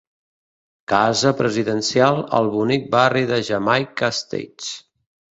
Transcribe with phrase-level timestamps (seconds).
[0.91, 4.71] Casa presidencial al bonic barri de Jamaica Estates.